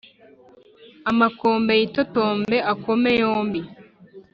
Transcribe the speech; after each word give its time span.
amakombe 1.11 1.71
yitotombe 1.79 2.57
akome 2.71 3.11
yombi 3.21 3.61